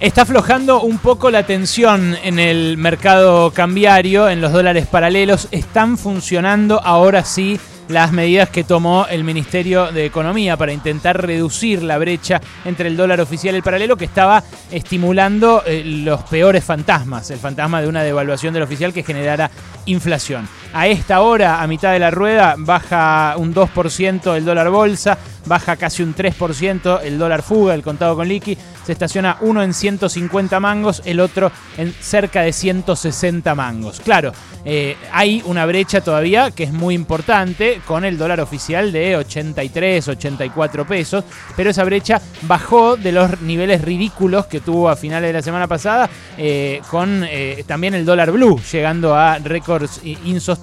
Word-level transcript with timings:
Está 0.00 0.22
aflojando 0.22 0.80
un 0.80 0.96
poco 0.96 1.30
la 1.30 1.44
tensión 1.44 2.16
en 2.22 2.38
el 2.38 2.78
mercado 2.78 3.50
cambiario, 3.50 4.30
en 4.30 4.40
los 4.40 4.50
dólares 4.50 4.86
paralelos. 4.86 5.48
Están 5.50 5.98
funcionando 5.98 6.80
ahora 6.82 7.22
sí 7.22 7.60
las 7.86 8.10
medidas 8.10 8.48
que 8.48 8.64
tomó 8.64 9.06
el 9.10 9.24
Ministerio 9.24 9.92
de 9.92 10.06
Economía 10.06 10.56
para 10.56 10.72
intentar 10.72 11.20
reducir 11.26 11.82
la 11.82 11.98
brecha 11.98 12.40
entre 12.64 12.88
el 12.88 12.96
dólar 12.96 13.20
oficial 13.20 13.54
y 13.54 13.58
el 13.58 13.62
paralelo 13.62 13.98
que 13.98 14.06
estaba 14.06 14.42
estimulando 14.70 15.64
eh, 15.66 15.82
los 15.84 16.22
peores 16.22 16.64
fantasmas, 16.64 17.30
el 17.30 17.38
fantasma 17.38 17.82
de 17.82 17.88
una 17.88 18.02
devaluación 18.02 18.54
del 18.54 18.62
oficial 18.62 18.94
que 18.94 19.02
generara 19.02 19.50
inflación. 19.84 20.48
A 20.72 20.86
esta 20.86 21.22
hora, 21.22 21.60
a 21.60 21.66
mitad 21.66 21.92
de 21.92 21.98
la 21.98 22.12
rueda, 22.12 22.54
baja 22.56 23.34
un 23.36 23.52
2% 23.52 24.36
el 24.36 24.44
dólar 24.44 24.70
bolsa, 24.70 25.18
baja 25.46 25.74
casi 25.74 26.04
un 26.04 26.14
3% 26.14 27.00
el 27.02 27.18
dólar 27.18 27.42
fuga, 27.42 27.74
el 27.74 27.82
contado 27.82 28.14
con 28.14 28.28
liqui, 28.28 28.56
se 28.86 28.92
estaciona 28.92 29.38
uno 29.40 29.64
en 29.64 29.74
150 29.74 30.60
mangos, 30.60 31.02
el 31.04 31.18
otro 31.18 31.50
en 31.76 31.92
cerca 31.92 32.42
de 32.42 32.52
160 32.52 33.52
mangos. 33.56 34.00
Claro, 34.00 34.32
eh, 34.64 34.96
hay 35.12 35.42
una 35.44 35.66
brecha 35.66 36.02
todavía 36.02 36.52
que 36.52 36.64
es 36.64 36.72
muy 36.72 36.94
importante 36.94 37.80
con 37.84 38.04
el 38.04 38.16
dólar 38.16 38.40
oficial 38.40 38.92
de 38.92 39.16
83, 39.16 40.06
84 40.06 40.86
pesos, 40.86 41.24
pero 41.56 41.70
esa 41.70 41.82
brecha 41.82 42.20
bajó 42.42 42.96
de 42.96 43.10
los 43.10 43.40
niveles 43.40 43.82
ridículos 43.82 44.46
que 44.46 44.60
tuvo 44.60 44.88
a 44.88 44.94
finales 44.94 45.30
de 45.30 45.32
la 45.32 45.42
semana 45.42 45.66
pasada 45.66 46.08
eh, 46.38 46.80
con 46.90 47.24
eh, 47.24 47.64
también 47.66 47.94
el 47.94 48.04
dólar 48.04 48.30
blue 48.30 48.60
llegando 48.70 49.16
a 49.16 49.38
récords 49.38 50.00
insostenibles 50.04 50.59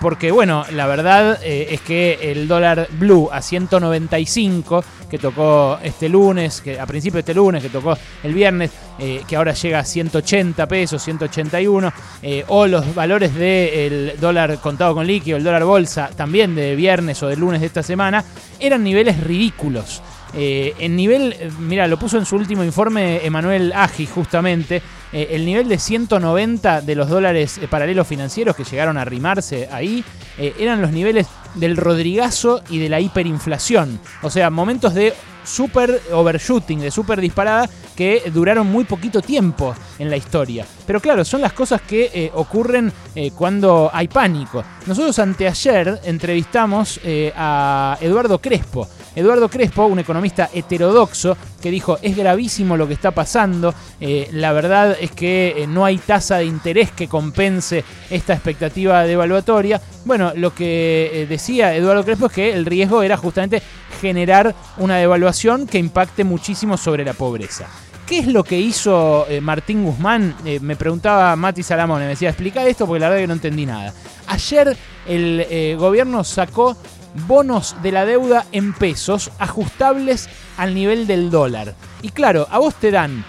porque 0.00 0.30
bueno, 0.30 0.64
la 0.72 0.86
verdad 0.86 1.38
es 1.42 1.80
que 1.80 2.18
el 2.32 2.46
dólar 2.46 2.88
blue 2.92 3.30
a 3.32 3.40
195 3.40 4.84
que 5.08 5.18
tocó 5.18 5.78
este 5.82 6.08
lunes, 6.08 6.60
que 6.60 6.78
a 6.80 6.86
principio 6.86 7.16
de 7.16 7.20
este 7.20 7.34
lunes, 7.34 7.62
que 7.62 7.68
tocó 7.68 7.96
el 8.22 8.34
viernes, 8.34 8.70
que 9.26 9.36
ahora 9.36 9.52
llega 9.52 9.78
a 9.78 9.84
180 9.84 10.66
pesos, 10.66 11.02
181, 11.02 11.92
o 12.48 12.66
los 12.66 12.94
valores 12.94 13.34
del 13.34 14.14
dólar 14.20 14.58
contado 14.58 14.94
con 14.94 15.06
líquido, 15.06 15.36
el 15.36 15.44
dólar 15.44 15.64
bolsa, 15.64 16.10
también 16.16 16.54
de 16.54 16.74
viernes 16.76 17.22
o 17.22 17.28
de 17.28 17.36
lunes 17.36 17.60
de 17.60 17.66
esta 17.66 17.82
semana, 17.82 18.24
eran 18.58 18.82
niveles 18.82 19.20
ridículos. 19.20 20.02
Eh, 20.34 20.74
en 20.78 20.96
nivel, 20.96 21.36
mira, 21.58 21.86
lo 21.86 21.98
puso 21.98 22.18
en 22.18 22.24
su 22.24 22.36
último 22.36 22.64
informe 22.64 23.24
Emanuel 23.24 23.72
Agi 23.74 24.06
justamente, 24.06 24.82
eh, 25.12 25.28
el 25.32 25.44
nivel 25.44 25.68
de 25.68 25.78
190 25.78 26.80
de 26.80 26.94
los 26.94 27.08
dólares 27.08 27.58
eh, 27.58 27.68
paralelos 27.68 28.06
financieros 28.06 28.56
que 28.56 28.64
llegaron 28.64 28.96
a 28.96 29.02
arrimarse 29.02 29.68
ahí, 29.70 30.04
eran 30.38 30.80
los 30.80 30.92
niveles 30.92 31.26
del 31.54 31.76
Rodrigazo 31.76 32.62
y 32.70 32.78
de 32.78 32.88
la 32.88 33.00
hiperinflación. 33.00 34.00
O 34.22 34.30
sea, 34.30 34.48
momentos 34.48 34.94
de 34.94 35.12
super 35.44 36.00
overshooting, 36.12 36.80
de 36.80 36.90
super 36.90 37.20
disparada, 37.20 37.68
que 37.96 38.30
duraron 38.32 38.66
muy 38.66 38.84
poquito 38.84 39.20
tiempo 39.20 39.74
en 39.98 40.10
la 40.10 40.16
historia. 40.16 40.66
Pero 40.86 41.00
claro, 41.00 41.24
son 41.24 41.40
las 41.40 41.52
cosas 41.52 41.82
que 41.82 42.10
eh, 42.12 42.30
ocurren 42.34 42.92
eh, 43.14 43.30
cuando 43.32 43.90
hay 43.92 44.08
pánico. 44.08 44.64
Nosotros 44.86 45.18
anteayer 45.18 46.00
entrevistamos 46.04 47.00
eh, 47.04 47.32
a 47.36 47.98
Eduardo 48.00 48.38
Crespo. 48.38 48.88
Eduardo 49.14 49.48
Crespo, 49.48 49.86
un 49.86 49.98
economista 49.98 50.50
heterodoxo, 50.52 51.36
que 51.60 51.70
dijo, 51.70 51.98
es 52.02 52.16
gravísimo 52.16 52.76
lo 52.76 52.88
que 52.88 52.94
está 52.94 53.10
pasando, 53.10 53.74
la 54.00 54.52
verdad 54.52 54.96
es 55.00 55.12
que 55.12 55.66
no 55.68 55.84
hay 55.84 55.98
tasa 55.98 56.38
de 56.38 56.46
interés 56.46 56.90
que 56.90 57.08
compense 57.08 57.84
esta 58.10 58.32
expectativa 58.34 59.04
devaluatoria. 59.04 59.80
Bueno, 60.04 60.32
lo 60.34 60.54
que 60.54 61.26
decía 61.28 61.74
Eduardo 61.74 62.04
Crespo 62.04 62.26
es 62.26 62.32
que 62.32 62.52
el 62.52 62.66
riesgo 62.66 63.02
era 63.02 63.16
justamente 63.16 63.62
generar 64.00 64.54
una 64.78 64.96
devaluación 64.96 65.66
que 65.66 65.78
impacte 65.78 66.24
muchísimo 66.24 66.76
sobre 66.76 67.04
la 67.04 67.12
pobreza. 67.12 67.68
¿Qué 68.06 68.18
es 68.18 68.26
lo 68.26 68.42
que 68.44 68.58
hizo 68.58 69.26
eh, 69.28 69.40
Martín 69.40 69.84
Guzmán? 69.84 70.34
Eh, 70.44 70.58
me 70.60 70.76
preguntaba 70.76 71.34
Mati 71.36 71.62
Salamón, 71.62 72.00
me 72.00 72.08
decía, 72.08 72.28
explica 72.28 72.66
esto 72.66 72.86
porque 72.86 73.00
la 73.00 73.08
verdad 73.08 73.22
que 73.22 73.26
no 73.28 73.34
entendí 73.34 73.64
nada. 73.64 73.94
Ayer 74.26 74.76
el 75.06 75.46
eh, 75.48 75.76
gobierno 75.78 76.24
sacó 76.24 76.76
bonos 77.26 77.76
de 77.82 77.92
la 77.92 78.04
deuda 78.04 78.46
en 78.52 78.72
pesos 78.72 79.30
ajustables 79.38 80.28
al 80.56 80.74
nivel 80.74 81.06
del 81.06 81.30
dólar. 81.30 81.74
Y 82.02 82.10
claro, 82.10 82.46
a 82.50 82.58
vos 82.58 82.74
te 82.74 82.90
dan, 82.90 83.24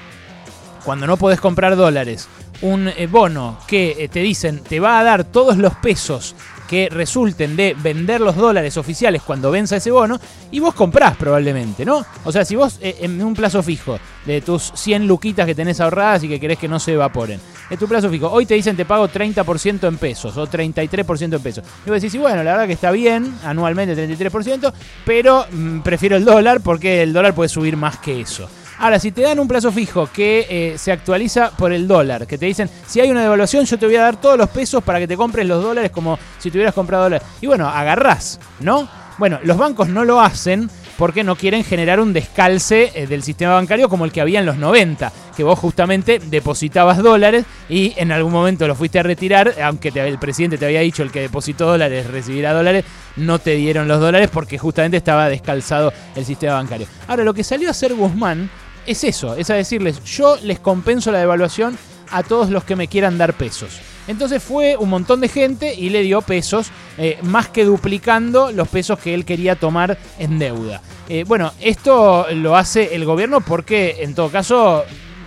cuando 0.83 1.07
no 1.07 1.17
podés 1.17 1.39
comprar 1.39 1.75
dólares, 1.75 2.27
un 2.61 2.91
bono 3.09 3.59
que 3.67 4.09
te 4.11 4.21
dicen 4.21 4.63
te 4.63 4.79
va 4.79 4.99
a 4.99 5.03
dar 5.03 5.25
todos 5.25 5.57
los 5.57 5.75
pesos 5.75 6.35
que 6.73 6.89
resulten 6.89 7.56
de 7.56 7.75
vender 7.78 8.19
los 8.19 8.35
dólares 8.35 8.78
oficiales 8.78 9.22
cuando 9.22 9.51
venza 9.51 9.75
ese 9.75 9.91
bono 9.91 10.19
y 10.50 10.59
vos 10.59 10.73
comprás 10.73 11.16
probablemente, 11.16 11.85
¿no? 11.85 12.03
O 12.23 12.31
sea, 12.31 12.45
si 12.45 12.56
vos 12.56 12.79
eh, 12.81 12.95
en 13.01 13.22
un 13.23 13.35
plazo 13.35 13.61
fijo 13.61 14.00
de 14.25 14.41
tus 14.41 14.72
100 14.73 15.06
luquitas 15.06 15.45
que 15.45 15.53
tenés 15.53 15.79
ahorradas 15.79 16.23
y 16.23 16.29
que 16.29 16.39
querés 16.39 16.57
que 16.57 16.67
no 16.67 16.79
se 16.79 16.94
evaporen, 16.94 17.39
es 17.69 17.78
tu 17.78 17.88
plazo 17.88 18.09
fijo, 18.09 18.28
hoy 18.28 18.47
te 18.47 18.56
dicen 18.56 18.75
te 18.75 18.85
pago 18.85 19.07
30% 19.07 19.88
en 19.88 19.97
pesos 20.00 20.35
o 20.35 20.47
33% 20.47 21.35
en 21.35 21.44
pesos. 21.44 21.63
Y 21.85 21.91
vos 21.91 22.01
decís, 22.01 22.12
sí, 22.12 22.17
bueno, 22.17 22.44
la 22.44 22.53
verdad 22.53 22.66
que 22.66 22.73
está 22.73 22.89
bien, 22.89 23.31
anualmente 23.44 23.95
33%, 23.95 24.73
pero 25.06 25.45
mm, 25.51 25.81
prefiero 25.81 26.16
el 26.16 26.25
dólar 26.25 26.62
porque 26.62 27.03
el 27.03 27.13
dólar 27.13 27.35
puede 27.35 27.50
subir 27.50 27.78
más 27.78 28.00
que 28.00 28.19
eso. 28.19 28.50
Ahora, 28.79 29.00
si 29.00 29.11
te 29.11 29.22
dan 29.22 29.39
un 29.39 29.47
plazo 29.47 29.72
fijo 29.72 30.09
que 30.11 30.47
eh, 30.50 30.78
se 30.78 30.91
actualiza 30.91 31.51
por 31.51 31.72
el 31.72 31.88
dólar, 31.88 32.28
que 32.28 32.38
te 32.38 32.45
dicen, 32.45 32.69
si 32.88 33.00
hay 33.00 33.11
una 33.11 33.22
devaluación, 33.22 33.66
yo 33.66 33.78
te 33.78 33.85
voy 33.85 33.95
a 33.95 34.01
dar 34.01 34.19
todos 34.19 34.38
los 34.38 34.50
pesos 34.50 34.84
para 34.84 35.00
que 35.00 35.07
te 35.07 35.16
compres 35.16 35.47
los 35.47 35.63
dólares 35.63 35.91
como 35.91 36.17
si 36.39 36.50
te 36.51 36.57
hubieras 36.57 36.73
comprado 36.73 37.03
dólares. 37.03 37.28
Y 37.41 37.47
bueno, 37.47 37.67
agarrás, 37.67 38.39
¿no? 38.59 38.88
Bueno, 39.17 39.39
los 39.44 39.57
bancos 39.57 39.89
no 39.89 40.03
lo 40.03 40.19
hacen 40.19 40.69
porque 40.97 41.23
no 41.23 41.35
quieren 41.35 41.63
generar 41.63 42.00
un 42.00 42.13
descalce 42.13 42.91
eh, 42.95 43.07
del 43.07 43.23
sistema 43.23 43.53
bancario 43.53 43.89
como 43.89 44.06
el 44.06 44.12
que 44.12 44.22
había 44.22 44.39
en 44.39 44.45
los 44.45 44.57
90, 44.57 45.12
que 45.35 45.44
vos 45.44 45.57
justamente 45.57 46.19
depositabas 46.19 46.97
dólares 47.00 47.45
y 47.69 47.94
en 47.97 48.12
algún 48.12 48.31
momento 48.31 48.67
lo 48.67 48.75
fuiste 48.75 49.00
a 49.00 49.03
retirar, 49.03 49.53
aunque 49.63 49.91
el 49.95 50.19
presidente 50.19 50.57
te 50.57 50.66
había 50.66 50.81
dicho 50.81 51.03
el 51.03 51.12
que 51.12 51.22
depositó 51.22 51.67
dólares 51.67 52.07
recibirá 52.07 52.53
dólares, 52.53 52.85
no 53.16 53.39
te 53.39 53.51
dieron 53.56 53.88
los 53.88 54.00
dólares 54.00 54.29
porque 54.31 54.57
justamente 54.57 54.97
estaba 54.97 55.29
descalzado 55.29 55.94
el 56.16 56.25
sistema 56.25 56.56
bancario. 56.56 56.88
Ahora, 57.07 57.23
lo 57.23 57.33
que 57.33 57.44
salió 57.44 57.67
a 57.67 57.72
hacer 57.72 57.94
Guzmán 57.94 58.50
es 58.85 59.03
eso, 59.03 59.35
es 59.35 59.49
a 59.49 59.55
decirles, 59.55 60.03
yo 60.03 60.38
les 60.44 60.59
compenso 60.59 61.11
la 61.11 61.19
devaluación 61.19 61.77
a 62.11 62.23
todos 62.23 62.49
los 62.49 62.63
que 62.63 62.75
me 62.75 62.88
quieran 62.88 63.17
dar 63.17 63.33
pesos. 63.33 63.79
Entonces 64.07 64.44
fue 64.44 64.75
un 64.77 64.89
montón 64.89 65.21
de 65.21 65.29
gente 65.29 65.73
y 65.73 65.89
le 65.89 66.01
dio 66.01 66.21
pesos, 66.21 66.67
eh, 66.97 67.17
más 67.23 67.47
que 67.47 67.63
duplicando 67.63 68.51
los 68.51 68.67
pesos 68.67 68.99
que 68.99 69.13
él 69.13 69.25
quería 69.25 69.55
tomar 69.55 69.97
en 70.19 70.39
deuda. 70.39 70.81
Eh, 71.07 71.23
bueno, 71.25 71.53
esto 71.61 72.27
lo 72.33 72.55
hace 72.55 72.95
el 72.95 73.05
gobierno 73.05 73.41
porque 73.41 73.97
en 74.01 74.13
todo 74.13 74.29
caso 74.29 74.83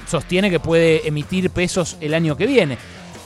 sostiene 0.06 0.50
que 0.50 0.60
puede 0.60 1.08
emitir 1.08 1.50
pesos 1.50 1.96
el 2.00 2.14
año 2.14 2.36
que 2.36 2.46
viene. 2.46 2.78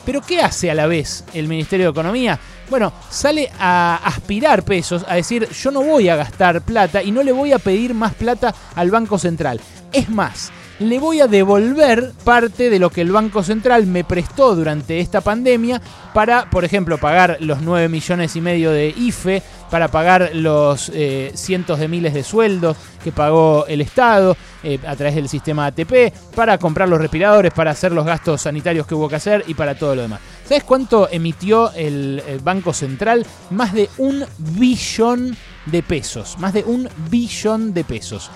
Pero 0.04 0.22
¿qué 0.22 0.40
hace 0.40 0.70
a 0.70 0.74
la 0.74 0.86
vez 0.86 1.24
el 1.34 1.46
Ministerio 1.46 1.86
de 1.86 1.90
Economía? 1.90 2.38
Bueno, 2.70 2.92
sale 3.10 3.50
a 3.58 4.00
aspirar 4.04 4.62
pesos, 4.62 5.04
a 5.06 5.16
decir 5.16 5.48
yo 5.50 5.70
no 5.70 5.82
voy 5.82 6.08
a 6.08 6.16
gastar 6.16 6.62
plata 6.62 7.02
y 7.02 7.10
no 7.10 7.22
le 7.22 7.32
voy 7.32 7.52
a 7.52 7.58
pedir 7.58 7.94
más 7.94 8.14
plata 8.14 8.54
al 8.76 8.90
Banco 8.90 9.18
Central. 9.18 9.60
Es 9.92 10.08
más, 10.08 10.52
le 10.78 10.98
voy 11.00 11.20
a 11.20 11.26
devolver 11.26 12.12
parte 12.24 12.70
de 12.70 12.78
lo 12.78 12.90
que 12.90 13.00
el 13.00 13.10
Banco 13.10 13.42
Central 13.42 13.86
me 13.86 14.04
prestó 14.04 14.54
durante 14.54 15.00
esta 15.00 15.20
pandemia 15.20 15.82
para, 16.14 16.48
por 16.48 16.64
ejemplo, 16.64 16.96
pagar 16.96 17.38
los 17.40 17.60
9 17.60 17.88
millones 17.88 18.36
y 18.36 18.40
medio 18.40 18.70
de 18.70 18.94
IFE, 18.96 19.42
para 19.68 19.88
pagar 19.88 20.30
los 20.34 20.90
eh, 20.94 21.32
cientos 21.34 21.78
de 21.78 21.88
miles 21.88 22.14
de 22.14 22.24
sueldos 22.24 22.76
que 23.02 23.12
pagó 23.12 23.66
el 23.66 23.80
Estado 23.80 24.36
eh, 24.62 24.78
a 24.86 24.96
través 24.96 25.16
del 25.16 25.28
sistema 25.28 25.66
ATP, 25.66 26.12
para 26.34 26.56
comprar 26.58 26.88
los 26.88 27.00
respiradores, 27.00 27.52
para 27.52 27.72
hacer 27.72 27.92
los 27.92 28.06
gastos 28.06 28.42
sanitarios 28.42 28.86
que 28.86 28.94
hubo 28.94 29.08
que 29.08 29.16
hacer 29.16 29.44
y 29.48 29.54
para 29.54 29.74
todo 29.76 29.96
lo 29.96 30.02
demás. 30.02 30.20
¿Sabes 30.44 30.64
cuánto 30.64 31.08
emitió 31.10 31.72
el, 31.72 32.22
el 32.26 32.38
Banco 32.40 32.72
Central? 32.72 33.26
Más 33.50 33.72
de 33.72 33.88
un 33.98 34.24
billón 34.38 35.36
de 35.66 35.82
pesos. 35.82 36.36
Más 36.38 36.52
de 36.52 36.64
un 36.64 36.88
billón 37.08 37.74
de 37.74 37.84
pesos. 37.84 38.30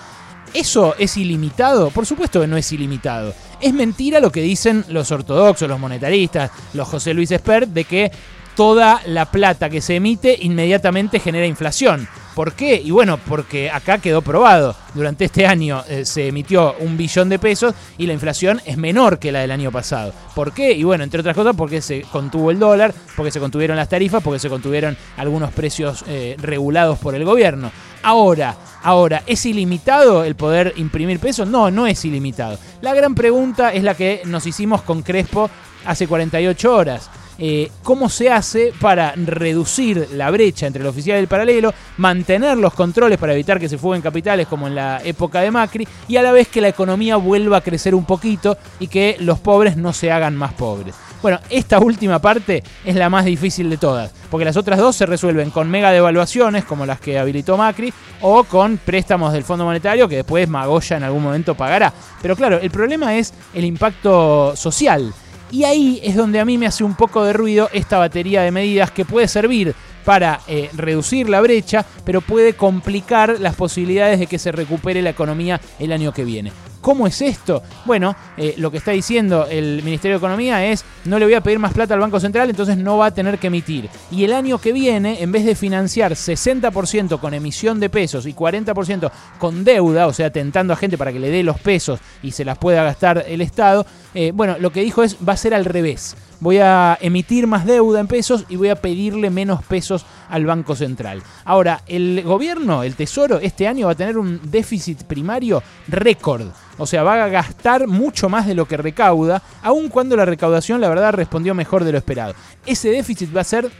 ¿Eso 0.55 0.95
es 0.97 1.17
ilimitado? 1.17 1.89
Por 1.89 2.05
supuesto 2.05 2.39
que 2.39 2.47
no 2.47 2.55
es 2.55 2.71
ilimitado. 2.71 3.33
Es 3.59 3.73
mentira 3.73 4.21
lo 4.21 4.31
que 4.31 4.41
dicen 4.41 4.85
los 4.87 5.11
ortodoxos, 5.11 5.67
los 5.67 5.79
monetaristas, 5.79 6.49
los 6.73 6.87
José 6.87 7.13
Luis 7.13 7.29
Espert, 7.31 7.69
de 7.69 7.83
que 7.83 8.09
toda 8.55 9.01
la 9.05 9.25
plata 9.25 9.69
que 9.69 9.81
se 9.81 9.95
emite 9.95 10.37
inmediatamente 10.41 11.19
genera 11.19 11.45
inflación. 11.45 12.07
¿Por 12.35 12.53
qué? 12.53 12.81
Y 12.83 12.91
bueno, 12.91 13.17
porque 13.17 13.69
acá 13.69 13.97
quedó 13.97 14.21
probado. 14.21 14.75
Durante 14.93 15.25
este 15.25 15.45
año 15.45 15.83
eh, 15.89 16.05
se 16.05 16.27
emitió 16.27 16.75
un 16.79 16.95
billón 16.95 17.27
de 17.27 17.39
pesos 17.39 17.73
y 17.97 18.07
la 18.07 18.13
inflación 18.13 18.61
es 18.65 18.77
menor 18.77 19.19
que 19.19 19.31
la 19.31 19.39
del 19.39 19.51
año 19.51 19.71
pasado. 19.71 20.13
¿Por 20.35 20.53
qué? 20.53 20.71
Y 20.71 20.83
bueno, 20.83 21.03
entre 21.03 21.19
otras 21.19 21.35
cosas, 21.35 21.55
porque 21.55 21.81
se 21.81 22.01
contuvo 22.03 22.51
el 22.51 22.59
dólar, 22.59 22.93
porque 23.15 23.31
se 23.31 23.39
contuvieron 23.39 23.75
las 23.75 23.89
tarifas, 23.89 24.23
porque 24.23 24.39
se 24.39 24.49
contuvieron 24.49 24.97
algunos 25.17 25.53
precios 25.53 26.03
eh, 26.07 26.35
regulados 26.39 26.97
por 26.99 27.15
el 27.15 27.25
gobierno. 27.25 27.71
Ahora, 28.03 28.55
ahora, 28.85 29.23
¿es 29.25 29.45
ilimitado 29.45 30.23
el 30.23 30.35
poder 30.35 30.73
imprimir 30.77 31.19
pesos? 31.19 31.47
No, 31.47 31.71
no 31.71 31.87
es 31.87 32.05
ilimitado. 32.05 32.57
La 32.81 32.93
gran 32.93 33.15
pregunta 33.15 33.73
es 33.73 33.83
la 33.83 33.95
que 33.95 34.21
nos 34.25 34.45
hicimos 34.45 34.83
con 34.83 35.01
Crespo 35.01 35.49
hace 35.85 36.07
48 36.07 36.73
horas. 36.73 37.09
Eh, 37.37 37.71
cómo 37.83 38.09
se 38.09 38.29
hace 38.29 38.73
para 38.79 39.13
reducir 39.15 40.09
la 40.13 40.31
brecha 40.31 40.67
entre 40.67 40.81
el 40.81 40.87
oficial 40.87 41.17
y 41.17 41.21
el 41.21 41.27
paralelo, 41.27 41.73
mantener 41.97 42.57
los 42.57 42.73
controles 42.73 43.17
para 43.17 43.33
evitar 43.33 43.59
que 43.59 43.69
se 43.69 43.77
fuguen 43.77 44.01
capitales 44.01 44.47
como 44.47 44.67
en 44.67 44.75
la 44.75 45.01
época 45.03 45.41
de 45.41 45.51
Macri 45.51 45.87
y 46.07 46.17
a 46.17 46.23
la 46.23 46.31
vez 46.31 46.47
que 46.47 46.61
la 46.61 46.69
economía 46.69 47.17
vuelva 47.17 47.57
a 47.57 47.61
crecer 47.61 47.95
un 47.95 48.05
poquito 48.05 48.57
y 48.79 48.87
que 48.87 49.17
los 49.19 49.39
pobres 49.39 49.77
no 49.77 49.93
se 49.93 50.11
hagan 50.11 50.35
más 50.35 50.53
pobres. 50.53 50.95
Bueno, 51.21 51.39
esta 51.49 51.79
última 51.79 52.19
parte 52.19 52.63
es 52.83 52.95
la 52.95 53.09
más 53.09 53.25
difícil 53.25 53.67
de 53.69 53.77
todas, 53.77 54.11
porque 54.29 54.45
las 54.45 54.57
otras 54.57 54.77
dos 54.77 54.95
se 54.95 55.07
resuelven 55.07 55.49
con 55.49 55.67
mega 55.71 55.91
devaluaciones, 55.91 56.65
como 56.65 56.85
las 56.85 56.99
que 56.99 57.17
habilitó 57.17 57.57
Macri, 57.57 57.91
o 58.21 58.43
con 58.43 58.77
préstamos 58.77 59.33
del 59.33 59.43
Fondo 59.43 59.65
Monetario, 59.65 60.07
que 60.07 60.17
después 60.17 60.47
Magoya 60.47 60.97
en 60.97 61.03
algún 61.03 61.23
momento 61.23 61.55
pagará. 61.55 61.91
Pero 62.21 62.35
claro, 62.35 62.59
el 62.59 62.69
problema 62.69 63.15
es 63.15 63.33
el 63.55 63.65
impacto 63.65 64.55
social. 64.55 65.11
Y 65.51 65.63
ahí 65.63 65.99
es 66.03 66.15
donde 66.15 66.39
a 66.39 66.45
mí 66.45 66.57
me 66.57 66.67
hace 66.67 66.83
un 66.83 66.95
poco 66.95 67.23
de 67.23 67.33
ruido 67.33 67.69
esta 67.73 67.97
batería 67.97 68.41
de 68.41 68.51
medidas 68.51 68.91
que 68.91 69.05
puede 69.05 69.27
servir 69.27 69.75
para 70.03 70.41
eh, 70.47 70.69
reducir 70.73 71.27
la 71.29 71.41
brecha, 71.41 71.85
pero 72.05 72.21
puede 72.21 72.53
complicar 72.53 73.39
las 73.39 73.55
posibilidades 73.55 74.19
de 74.19 74.27
que 74.27 74.39
se 74.39 74.51
recupere 74.51 75.01
la 75.01 75.09
economía 75.09 75.59
el 75.79 75.91
año 75.91 76.13
que 76.13 76.23
viene. 76.23 76.51
¿Cómo 76.85 77.07
es 77.07 77.19
esto? 77.23 77.63
Bueno, 77.85 78.15
eh, 78.37 78.53
lo 78.59 78.69
que 78.69 78.77
está 78.77 78.91
diciendo 78.91 79.47
el 79.49 79.81
Ministerio 79.81 80.17
de 80.17 80.19
Economía 80.19 80.63
es 80.67 80.85
no 81.05 81.17
le 81.17 81.25
voy 81.25 81.33
a 81.33 81.41
pedir 81.41 81.57
más 81.57 81.73
plata 81.73 81.95
al 81.95 81.99
Banco 81.99 82.19
Central, 82.19 82.47
entonces 82.47 82.77
no 82.77 82.99
va 82.99 83.07
a 83.07 83.13
tener 83.13 83.39
que 83.39 83.47
emitir. 83.47 83.89
Y 84.11 84.23
el 84.23 84.33
año 84.33 84.59
que 84.59 84.71
viene, 84.71 85.23
en 85.23 85.31
vez 85.31 85.45
de 85.45 85.55
financiar 85.55 86.11
60% 86.11 87.19
con 87.19 87.33
emisión 87.33 87.79
de 87.79 87.89
pesos 87.89 88.27
y 88.27 88.35
40% 88.35 89.09
con 89.39 89.63
deuda, 89.63 90.05
o 90.05 90.13
sea, 90.13 90.29
tentando 90.29 90.73
a 90.73 90.75
gente 90.75 90.95
para 90.95 91.11
que 91.11 91.19
le 91.19 91.31
dé 91.31 91.41
los 91.41 91.59
pesos 91.59 91.99
y 92.21 92.29
se 92.29 92.45
las 92.45 92.59
pueda 92.59 92.83
gastar 92.83 93.25
el 93.27 93.41
Estado, 93.41 93.87
eh, 94.15 94.31
bueno, 94.33 94.57
lo 94.59 94.71
que 94.71 94.81
dijo 94.81 95.03
es 95.03 95.17
va 95.27 95.33
a 95.33 95.37
ser 95.37 95.53
al 95.53 95.65
revés 95.65 96.15
voy 96.39 96.59
a 96.59 96.97
emitir 97.01 97.47
más 97.47 97.65
deuda 97.65 97.99
en 97.99 98.07
pesos 98.07 98.45
y 98.49 98.55
voy 98.55 98.69
a 98.69 98.75
pedirle 98.75 99.29
menos 99.29 99.63
pesos 99.63 100.05
al 100.29 100.45
Banco 100.45 100.75
Central. 100.75 101.23
Ahora, 101.43 101.81
el 101.87 102.23
gobierno, 102.23 102.83
el 102.83 102.95
Tesoro, 102.95 103.39
este 103.39 103.67
año 103.67 103.87
va 103.87 103.93
a 103.93 103.95
tener 103.95 104.17
un 104.17 104.39
déficit 104.43 105.03
primario 105.03 105.61
récord. 105.87 106.47
O 106.77 106.85
sea, 106.85 107.03
va 107.03 107.23
a 107.23 107.29
gastar 107.29 107.87
mucho 107.87 108.29
más 108.29 108.45
de 108.47 108.55
lo 108.55 108.67
que 108.67 108.77
recauda, 108.77 109.41
aun 109.63 109.89
cuando 109.89 110.15
la 110.15 110.25
recaudación, 110.25 110.81
la 110.81 110.89
verdad, 110.89 111.13
respondió 111.13 111.53
mejor 111.53 111.83
de 111.83 111.93
lo 111.93 111.97
esperado. 111.97 112.35
Ese 112.65 112.89
déficit 112.89 113.35
va 113.35 113.41
a 113.41 113.45
ser 113.45 113.71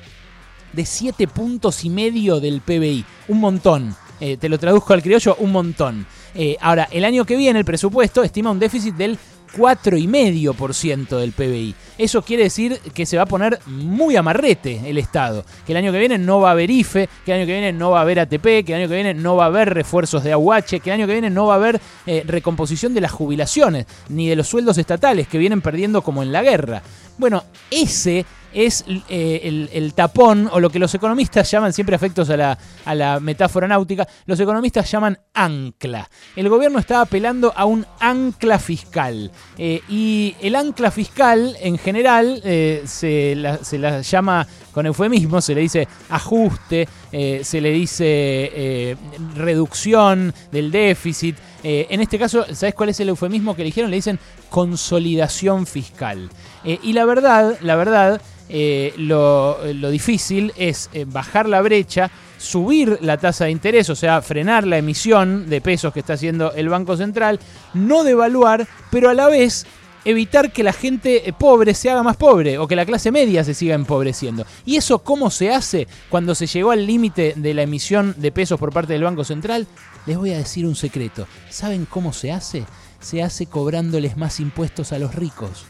de 0.72 0.86
7 0.86 1.28
puntos 1.28 1.84
y 1.86 1.90
medio 1.90 2.40
del 2.40 2.62
PBI. 2.62 3.06
Un 3.28 3.40
montón. 3.40 3.96
Eh, 4.22 4.38
te 4.38 4.48
lo 4.48 4.58
traduzco 4.58 4.94
al 4.94 5.02
criollo, 5.02 5.36
un 5.40 5.52
montón. 5.52 6.08
Eh, 6.34 6.56
ahora, 6.62 6.88
el 6.92 7.04
año 7.04 7.26
que 7.26 7.36
viene 7.36 7.60
el 7.60 7.66
presupuesto 7.66 8.24
estima 8.24 8.50
un 8.50 8.60
déficit 8.60 8.96
del 8.96 9.20
4,5% 9.56 11.18
del 11.18 11.32
PBI. 11.32 11.76
Eso 11.98 12.22
quiere 12.22 12.44
decir 12.44 12.80
que 12.94 13.06
se 13.06 13.18
va 13.18 13.24
a 13.24 13.28
poner 13.28 13.60
muy 13.68 14.16
amarrete 14.16 14.82
el 14.86 14.98
Estado. 14.98 15.46
Que 15.66 15.72
el 15.72 15.78
año 15.78 15.92
que 15.92 16.00
viene 16.00 16.18
no 16.18 16.40
va 16.40 16.50
a 16.50 16.52
haber 16.52 16.70
IFE, 16.70 17.08
que 17.24 17.32
el 17.32 17.40
año 17.40 17.48
que 17.48 17.54
viene 17.54 17.74
no 17.74 17.92
va 17.92 18.00
a 18.00 18.02
haber 18.02 18.20
ATP, 18.20 18.44
que 18.66 18.74
el 18.74 18.82
año 18.82 18.90
que 18.90 18.96
viene 18.96 19.14
no 19.14 19.36
va 19.36 19.46
a 19.46 19.48
haber 19.48 19.74
refuerzos 19.74 20.24
de 20.24 20.34
AUH, 20.34 20.82
que 20.82 20.90
el 20.90 20.92
año 20.92 21.08
que 21.08 21.14
viene 21.14 21.30
no 21.30 21.46
va 21.46 21.54
a 21.54 21.58
haber 21.58 21.80
eh, 22.06 22.24
recomposición 22.26 22.94
de 22.94 23.02
las 23.02 23.12
jubilaciones, 23.12 23.86
ni 24.10 24.28
de 24.28 24.36
los 24.36 24.48
sueldos 24.48 24.78
estatales 24.78 25.28
que 25.28 25.38
vienen 25.38 25.62
perdiendo 25.62 26.02
como 26.02 26.22
en 26.22 26.32
la 26.32 26.44
guerra. 26.44 26.82
Bueno, 27.18 27.44
ese 27.72 28.26
es 28.56 28.86
eh, 29.10 29.70
el, 29.72 29.94
tapón, 29.94 30.50
o 30.52 30.60
lo 30.60 30.70
que 30.70 30.80
los 30.80 30.94
economistas 30.96 31.52
llaman, 31.52 31.74
siempre 31.74 31.96
afectos 31.96 32.30
a 32.30 32.38
la, 32.38 32.58
a 32.86 32.96
la 32.96 33.20
metáfora 33.20 33.68
náutica, 33.68 34.08
los 34.26 34.40
economistas 34.40 34.90
llaman 34.90 35.20
ancla. 35.34 36.10
El 36.36 36.50
gobierno 36.50 36.80
está 36.80 37.02
apelando 37.02 37.54
a 37.56 37.66
un 37.66 37.86
ancla 38.00 38.58
fiscal. 38.58 39.30
Eh, 39.58 39.82
y 39.90 40.36
el 40.42 40.56
ancla 40.56 40.90
fiscal, 40.90 41.56
en 41.60 41.78
general, 41.78 42.42
eh, 42.44 42.84
se, 42.86 43.36
la, 43.36 43.58
se 43.64 43.78
la 43.78 44.02
llama 44.02 44.48
con 44.72 44.86
eufemismo, 44.86 45.42
se 45.42 45.54
le 45.54 45.62
dice 45.62 45.88
ajuste, 46.10 46.88
se 47.12 47.62
le 47.62 47.72
dice 47.72 48.98
reducción 49.36 50.34
del 50.52 50.70
déficit. 50.70 51.38
En 51.68 52.02
este 52.02 52.20
caso, 52.20 52.46
¿sabes 52.54 52.76
cuál 52.76 52.90
es 52.90 53.00
el 53.00 53.10
eufemismo 53.10 53.56
que 53.56 53.64
eligieron? 53.64 53.90
Le 53.90 53.98
dicen 53.98 54.20
consolidación 54.50 55.66
fiscal. 55.66 56.30
y 56.64 56.94
la 56.94 57.06
verdad, 57.06 57.58
la 57.62 57.76
verdad 57.76 58.22
eh, 58.48 58.94
lo, 58.98 59.58
difícil 59.90 60.54
es 60.56 60.90
eh, 60.94 61.06
bajar 61.08 61.50
la 61.50 61.62
brecha, 61.62 62.12
subir 62.38 63.00
la 63.02 63.18
tasa 63.18 63.46
de 63.46 63.52
interés, 63.52 63.90
o 63.90 63.96
sea, 63.96 64.22
frenar 64.22 64.68
la 64.68 64.78
emisión 64.78 65.50
de 65.50 65.62
pesos 65.62 65.92
que 65.94 66.02
está 66.02 66.14
haciendo 66.14 66.54
el 66.54 66.70
Banco 66.70 66.96
Central, 66.96 67.40
no 67.74 68.04
devaluar, 68.04 68.68
pero 68.92 69.10
a 69.10 69.16
la 69.16 69.28
vez 69.28 69.66
evitar 70.06 70.54
que 70.54 70.64
la 70.64 70.72
gente 70.72 71.28
eh, 71.28 71.34
pobre 71.34 71.74
se 71.74 71.90
haga 71.90 72.04
más 72.04 72.16
pobre 72.16 72.58
o 72.58 72.68
que 72.68 72.76
la 72.76 72.86
clase 72.86 73.12
media 73.12 73.44
se 73.44 73.54
siga 73.54 73.76
empobreciendo. 73.76 74.46
¿Y 74.66 74.78
eso 74.78 75.00
cómo 75.00 75.30
se 75.30 75.54
hace 75.54 75.88
cuando 76.10 76.36
se 76.36 76.48
llegó 76.48 76.72
al 76.72 76.86
límite 76.86 77.34
de 77.36 77.54
la 77.54 77.64
emisión 77.64 78.16
de 78.18 78.32
pesos 78.32 78.60
por 78.60 78.72
parte 78.72 78.94
del 78.94 79.04
Banco 79.04 79.24
Central? 79.24 79.68
Les 80.06 80.18
voy 80.18 80.32
a 80.32 80.38
decir 80.38 80.66
un 80.66 80.76
secreto. 80.76 81.28
¿Saben 81.50 81.86
cómo 81.86 82.14
se 82.14 82.32
hace? 82.32 82.64
Se 83.02 83.24
hace 83.24 83.48
cobrándoles 83.48 84.16
más 84.16 84.40
impuestos 84.40 84.94
a 84.94 85.00
los 85.00 85.16
ricos. 85.16 85.66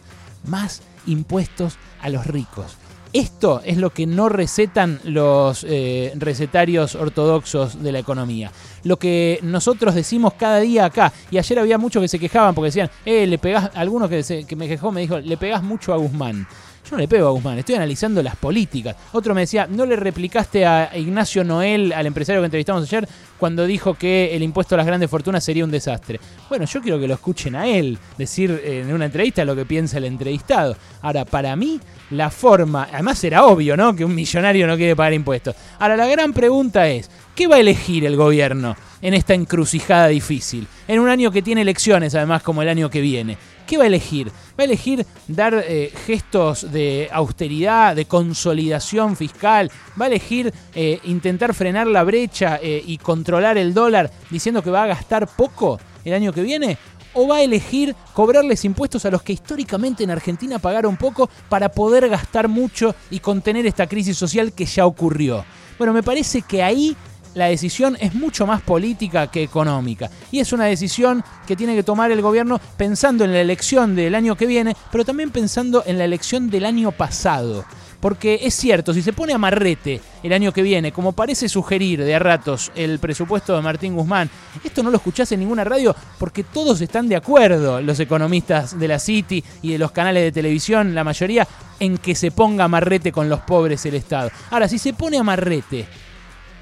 Más 0.45 0.81
impuestos 1.07 1.77
a 2.01 2.09
los 2.09 2.27
ricos. 2.27 2.77
Esto 3.15 3.61
es 3.63 3.77
lo 3.77 3.91
que 3.91 4.05
no 4.05 4.27
recetan 4.27 4.99
los 5.05 5.65
eh, 5.69 6.11
recetarios 6.17 6.95
ortodoxos 6.95 7.81
de 7.81 7.93
la 7.93 7.99
economía. 7.99 8.51
Lo 8.83 8.99
que 8.99 9.39
nosotros 9.41 9.95
decimos 9.95 10.33
cada 10.33 10.59
día 10.59 10.83
acá, 10.83 11.13
y 11.31 11.37
ayer 11.37 11.59
había 11.59 11.77
muchos 11.77 12.01
que 12.01 12.09
se 12.09 12.19
quejaban 12.19 12.53
porque 12.53 12.65
decían, 12.65 12.89
eh, 13.05 13.25
le 13.25 13.37
pegás, 13.37 13.71
algunos 13.73 14.09
que, 14.09 14.45
que 14.45 14.55
me 14.57 14.67
quejó 14.67 14.91
me 14.91 14.99
dijo, 14.99 15.17
le 15.17 15.37
pegás 15.37 15.63
mucho 15.63 15.93
a 15.93 15.97
Guzmán. 15.97 16.45
Yo 16.85 16.91
no 16.91 16.97
le 16.99 17.07
pego 17.07 17.27
a 17.27 17.31
Guzmán, 17.31 17.57
estoy 17.57 17.73
analizando 17.73 18.21
las 18.21 18.35
políticas. 18.35 18.95
Otro 19.11 19.33
me 19.33 19.41
decía, 19.41 19.65
¿no 19.67 19.87
le 19.87 19.95
replicaste 19.95 20.67
a 20.67 20.95
Ignacio 20.95 21.43
Noel, 21.43 21.91
al 21.91 22.05
empresario 22.05 22.41
que 22.41 22.45
entrevistamos 22.45 22.83
ayer, 22.83 23.09
cuando 23.39 23.65
dijo 23.65 23.95
que 23.95 24.35
el 24.35 24.43
impuesto 24.43 24.75
a 24.75 24.77
las 24.77 24.85
grandes 24.85 25.09
fortunas 25.09 25.43
sería 25.43 25.63
un 25.63 25.71
desastre? 25.71 26.19
Bueno, 26.47 26.65
yo 26.65 26.81
quiero 26.83 26.99
que 26.99 27.07
lo 27.07 27.15
escuchen 27.15 27.55
a 27.55 27.67
él, 27.67 27.97
decir 28.19 28.61
en 28.63 28.93
una 28.93 29.05
entrevista 29.05 29.43
lo 29.43 29.55
que 29.55 29.65
piensa 29.65 29.97
el 29.97 30.05
entrevistado. 30.05 30.77
Ahora, 31.01 31.25
para 31.25 31.55
mí, 31.55 31.79
la 32.11 32.29
forma, 32.29 32.87
además 32.93 33.23
era 33.23 33.45
obvio, 33.45 33.75
¿no? 33.75 33.95
Que 33.95 34.05
un 34.05 34.13
millonario 34.13 34.67
no 34.67 34.77
quiere 34.77 34.95
pagar 34.95 35.13
impuestos. 35.13 35.55
Ahora, 35.79 35.97
la 35.97 36.05
gran 36.05 36.33
pregunta 36.33 36.87
es, 36.87 37.09
¿qué 37.35 37.47
va 37.47 37.57
a 37.57 37.59
elegir 37.59 38.05
el 38.05 38.15
gobierno 38.15 38.75
en 39.01 39.13
esta 39.13 39.33
encrucijada 39.33 40.07
difícil? 40.07 40.67
En 40.87 40.99
un 40.99 41.09
año 41.09 41.31
que 41.31 41.41
tiene 41.41 41.61
elecciones, 41.61 42.15
además, 42.15 42.41
como 42.41 42.61
el 42.61 42.69
año 42.69 42.89
que 42.89 43.01
viene. 43.01 43.37
¿Qué 43.67 43.77
va 43.77 43.83
a 43.83 43.87
elegir? 43.87 44.29
¿Va 44.29 44.61
a 44.61 44.63
elegir 44.63 45.05
dar 45.27 45.63
eh, 45.67 45.91
gestos 46.05 46.71
de 46.71 47.09
austeridad, 47.11 47.95
de 47.95 48.05
consolidación 48.05 49.15
fiscal? 49.15 49.71
¿Va 49.99 50.05
a 50.05 50.07
elegir 50.07 50.53
eh, 50.73 50.99
intentar 51.03 51.53
frenar 51.53 51.87
la 51.87 52.03
brecha 52.03 52.59
eh, 52.61 52.81
y 52.85 52.97
controlar 52.99 53.57
el 53.57 53.73
dólar 53.73 54.11
diciendo 54.29 54.61
que 54.61 54.69
va 54.69 54.83
a 54.83 54.87
gastar 54.87 55.27
poco 55.27 55.79
el 56.05 56.13
año 56.13 56.31
que 56.31 56.43
viene? 56.43 56.77
¿O 57.13 57.27
va 57.27 57.37
a 57.37 57.41
elegir 57.41 57.95
cobrarles 58.13 58.65
impuestos 58.65 59.05
a 59.05 59.09
los 59.09 59.23
que 59.23 59.33
históricamente 59.33 60.03
en 60.03 60.11
Argentina 60.11 60.59
pagaron 60.59 60.95
poco 60.95 61.29
para 61.49 61.69
poder 61.69 62.07
gastar 62.07 62.47
mucho 62.47 62.93
y 63.09 63.19
contener 63.19 63.65
esta 63.65 63.87
crisis 63.87 64.17
social 64.17 64.53
que 64.53 64.65
ya 64.65 64.85
ocurrió? 64.85 65.43
Bueno, 65.77 65.91
me 65.91 66.03
parece 66.03 66.41
que 66.41 66.61
ahí 66.61 66.95
la 67.35 67.45
decisión 67.45 67.95
es 67.99 68.15
mucho 68.15 68.47
más 68.47 68.61
política 68.61 69.27
que 69.27 69.43
económica. 69.43 70.09
Y 70.31 70.39
es 70.39 70.51
una 70.51 70.65
decisión 70.65 71.23
que 71.45 71.55
tiene 71.55 71.75
que 71.75 71.83
tomar 71.83 72.11
el 72.11 72.21
gobierno 72.21 72.59
pensando 72.77 73.23
en 73.23 73.33
la 73.33 73.41
elección 73.41 73.95
del 73.95 74.15
año 74.15 74.35
que 74.35 74.47
viene, 74.47 74.75
pero 74.91 75.05
también 75.05 75.29
pensando 75.29 75.83
en 75.85 75.97
la 75.97 76.05
elección 76.05 76.49
del 76.49 76.65
año 76.65 76.91
pasado. 76.91 77.65
Porque 77.99 78.39
es 78.43 78.53
cierto, 78.53 78.93
si 78.93 79.01
se 79.01 79.13
pone 79.13 79.33
amarrete 79.33 79.99
el 80.21 80.31
año 80.31 80.51
que 80.51 80.61
viene, 80.61 80.91
como 80.91 81.13
parece 81.13 81.49
sugerir 81.49 82.03
de 82.03 82.13
a 82.13 82.19
ratos 82.19 82.71
el 82.75 82.99
presupuesto 82.99 83.55
de 83.55 83.61
Martín 83.61 83.95
Guzmán, 83.95 84.29
esto 84.63 84.83
no 84.83 84.91
lo 84.91 84.97
escuchás 84.97 85.31
en 85.31 85.39
ninguna 85.39 85.63
radio 85.63 85.95
porque 86.19 86.43
todos 86.43 86.79
están 86.81 87.09
de 87.09 87.15
acuerdo, 87.15 87.81
los 87.81 87.99
economistas 87.99 88.77
de 88.77 88.87
la 88.87 88.99
City 88.99 89.43
y 89.61 89.71
de 89.71 89.79
los 89.79 89.91
canales 89.91 90.23
de 90.23 90.31
televisión, 90.31 90.93
la 90.93 91.03
mayoría, 91.03 91.47
en 91.79 91.97
que 91.97 92.15
se 92.15 92.31
ponga 92.31 92.65
amarrete 92.65 93.11
con 93.11 93.27
los 93.27 93.39
pobres 93.41 93.85
el 93.85 93.95
Estado. 93.95 94.29
Ahora, 94.51 94.67
si 94.67 94.77
se 94.77 94.93
pone 94.93 95.17
amarrete 95.17 95.87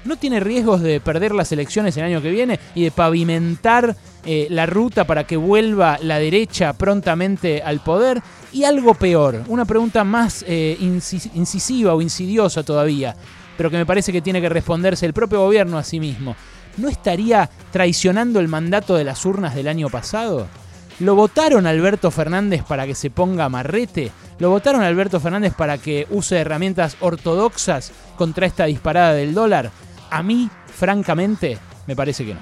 no 0.04 0.16
tiene 0.16 0.40
riesgos 0.40 0.80
de 0.80 1.00
perder 1.00 1.34
las 1.34 1.50
elecciones 1.52 1.96
el 1.96 2.04
año 2.04 2.22
que 2.22 2.30
viene 2.30 2.60
y 2.74 2.84
de 2.84 2.90
pavimentar 2.90 3.96
eh, 4.24 4.46
la 4.50 4.66
ruta 4.66 5.04
para 5.04 5.24
que 5.24 5.36
vuelva 5.36 5.98
la 6.00 6.18
derecha 6.18 6.72
prontamente 6.72 7.62
al 7.62 7.80
poder. 7.80 8.22
Y 8.52 8.64
algo 8.64 8.94
peor, 8.94 9.42
una 9.48 9.64
pregunta 9.64 10.04
más 10.04 10.44
eh, 10.46 10.76
incisiva 10.80 11.94
o 11.94 12.00
insidiosa 12.02 12.62
todavía, 12.62 13.16
pero 13.56 13.70
que 13.70 13.76
me 13.76 13.86
parece 13.86 14.12
que 14.12 14.22
tiene 14.22 14.40
que 14.40 14.48
responderse 14.48 15.06
el 15.06 15.12
propio 15.12 15.40
gobierno 15.40 15.78
a 15.78 15.84
sí 15.84 16.00
mismo. 16.00 16.36
¿No 16.76 16.88
estaría 16.88 17.48
traicionando 17.70 18.40
el 18.40 18.48
mandato 18.48 18.96
de 18.96 19.04
las 19.04 19.24
urnas 19.24 19.54
del 19.54 19.68
año 19.68 19.88
pasado? 19.88 20.48
¿Lo 21.00 21.16
votaron 21.16 21.66
Alberto 21.66 22.10
Fernández 22.10 22.62
para 22.62 22.86
que 22.86 22.94
se 22.94 23.10
ponga 23.10 23.48
marrete? 23.48 24.12
¿Lo 24.38 24.50
votaron 24.50 24.82
Alberto 24.82 25.18
Fernández 25.20 25.52
para 25.54 25.78
que 25.78 26.06
use 26.10 26.36
herramientas 26.36 26.96
ortodoxas 27.00 27.92
contra 28.16 28.46
esta 28.46 28.66
disparada 28.66 29.12
del 29.12 29.34
dólar? 29.34 29.70
A 30.14 30.22
mí, 30.22 30.48
francamente, 30.66 31.58
me 31.88 31.96
parece 31.96 32.24
que 32.24 32.34
no. 32.34 32.40